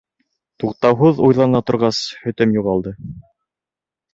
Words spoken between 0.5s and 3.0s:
Туҡтауһыҙ уйлана торғас, һөтөм юғалды.